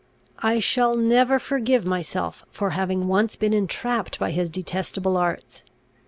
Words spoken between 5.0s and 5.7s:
arts.